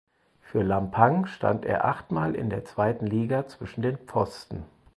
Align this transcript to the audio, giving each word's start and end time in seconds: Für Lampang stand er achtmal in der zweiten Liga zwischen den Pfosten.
Für 0.41 0.63
Lampang 0.63 1.27
stand 1.27 1.63
er 1.63 1.85
achtmal 1.85 2.33
in 2.33 2.49
der 2.49 2.65
zweiten 2.65 3.05
Liga 3.05 3.45
zwischen 3.45 3.83
den 3.83 3.97
Pfosten. 3.97 4.63